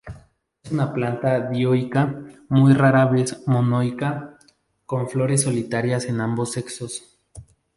[0.63, 4.35] Es una planta dioica, muy rara vez monoica,
[4.87, 7.19] con flores solitarias en ambos sexos.